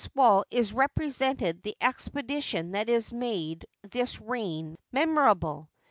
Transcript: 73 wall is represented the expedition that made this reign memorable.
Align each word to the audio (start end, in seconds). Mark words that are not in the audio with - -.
73 0.01 0.19
wall 0.19 0.43
is 0.49 0.73
represented 0.73 1.61
the 1.61 1.77
expedition 1.79 2.71
that 2.71 3.11
made 3.11 3.67
this 3.83 4.19
reign 4.19 4.75
memorable. 4.91 5.69